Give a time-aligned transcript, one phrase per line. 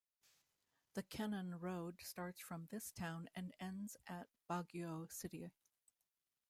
[0.95, 5.51] The Kennon Road starts from this town and ends at Baguio City.